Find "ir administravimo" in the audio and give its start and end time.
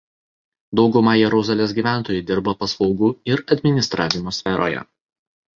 3.35-4.35